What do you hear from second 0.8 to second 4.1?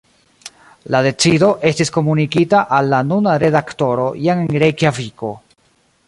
La decido estis komunikita al la nuna redaktoro